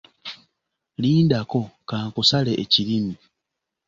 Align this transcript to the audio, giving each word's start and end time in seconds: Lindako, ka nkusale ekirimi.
Lindako, 1.01 1.61
ka 1.89 1.97
nkusale 2.09 2.51
ekirimi. 2.63 3.15